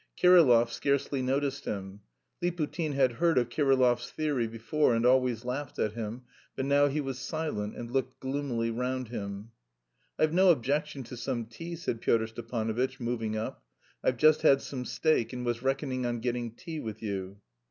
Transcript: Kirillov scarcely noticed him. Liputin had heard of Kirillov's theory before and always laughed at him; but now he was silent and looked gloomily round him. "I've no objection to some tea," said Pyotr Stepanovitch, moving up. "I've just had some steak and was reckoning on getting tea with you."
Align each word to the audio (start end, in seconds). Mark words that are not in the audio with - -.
Kirillov 0.19 0.71
scarcely 0.71 1.21
noticed 1.21 1.65
him. 1.65 1.99
Liputin 2.41 2.93
had 2.93 3.11
heard 3.11 3.37
of 3.37 3.49
Kirillov's 3.49 4.09
theory 4.09 4.47
before 4.47 4.95
and 4.95 5.05
always 5.05 5.45
laughed 5.45 5.77
at 5.77 5.91
him; 5.93 6.23
but 6.55 6.65
now 6.65 6.87
he 6.87 6.99
was 6.99 7.19
silent 7.19 7.75
and 7.75 7.91
looked 7.91 8.19
gloomily 8.19 8.71
round 8.71 9.09
him. 9.09 9.51
"I've 10.17 10.33
no 10.33 10.49
objection 10.49 11.03
to 11.03 11.15
some 11.17 11.45
tea," 11.45 11.75
said 11.75 12.01
Pyotr 12.01 12.25
Stepanovitch, 12.25 12.99
moving 12.99 13.37
up. 13.37 13.63
"I've 14.03 14.17
just 14.17 14.41
had 14.41 14.63
some 14.63 14.85
steak 14.85 15.33
and 15.33 15.45
was 15.45 15.61
reckoning 15.61 16.07
on 16.07 16.19
getting 16.19 16.55
tea 16.55 16.79
with 16.79 17.03
you." 17.03 17.39